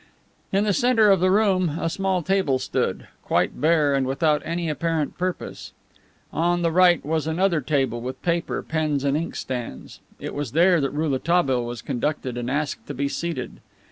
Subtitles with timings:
[0.51, 4.67] In the center of the room a small table stood, quite bare and without any
[4.67, 5.73] apparent purpose.
[6.33, 9.99] On the right was another table with paper, pens and ink stands.
[10.19, 13.59] It was there that Rouletabille was conducted and asked to be seated.